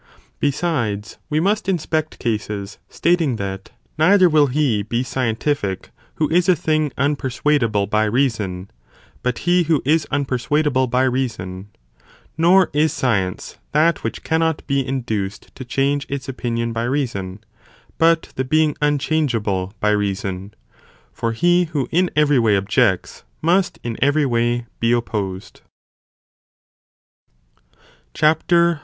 [0.39, 3.69] Besides, we must inspect cases, stating that
[3.99, 8.71] neither will he be scientific, who is (a thing) unpersuadable by reason,
[9.21, 11.67] but he who is unpersuadable by reason,
[12.35, 17.37] nor is science that which cannot be induced to change its opinion by reason,
[17.99, 20.55] but the being unchangeable by reason,"
[21.13, 24.93] for he «tn tne temi who in every way objects, must in every way be
[24.93, 25.61] nine gender.
[28.15, 28.27] 2 Taylor.
[28.47, 28.79] opposed.